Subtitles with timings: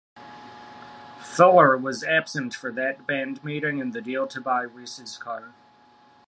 [1.21, 5.53] Fuller was absent for that band meeting and the deal to buy Reese's car.